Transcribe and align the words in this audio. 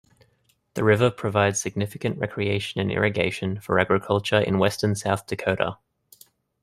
The 0.73 0.83
river 0.83 1.11
provides 1.11 1.61
significant 1.61 2.17
recreation 2.17 2.81
and 2.81 2.91
irrigation 2.91 3.59
for 3.59 3.77
agriculture 3.77 4.39
in 4.39 4.57
western 4.57 4.95
South 4.95 5.27
Dakota. 5.27 5.77